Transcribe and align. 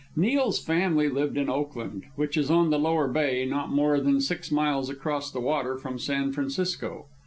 Neil's 0.15 0.57
family 0.57 1.09
lived 1.09 1.37
in 1.37 1.47
Oakland, 1.47 2.05
which 2.15 2.35
is 2.35 2.49
on 2.49 2.71
the 2.71 2.79
Lower 2.79 3.07
Bay, 3.07 3.45
not 3.45 3.69
more 3.71 3.99
than 3.99 4.19
six 4.19 4.49
miles 4.51 4.89
across 4.89 5.29
the 5.29 5.39
water 5.39 5.77
from 5.77 5.99
San 5.99 6.31
Francisco. 6.33 7.05